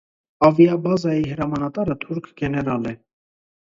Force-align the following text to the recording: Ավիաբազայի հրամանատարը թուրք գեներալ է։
Ավիաբազայի 0.47 1.29
հրամանատարը 1.35 2.01
թուրք 2.07 2.35
գեներալ 2.43 2.95
է։ 2.97 3.01